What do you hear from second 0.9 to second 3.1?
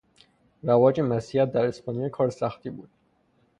مسیحیت در اسپانیا کار سختی بود.